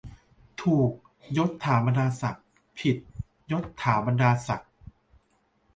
[0.61, 0.91] ถูก
[1.37, 2.45] ยศถาบรรดาศักดิ์
[2.79, 2.97] ผิด
[3.51, 4.71] ยศฐาบรรดาศักดิ์